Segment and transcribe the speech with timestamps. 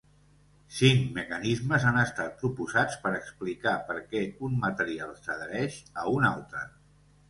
[0.77, 6.71] Cinc mecanismes han estat proposats per explicar perquè un material s'adhereix a un altre.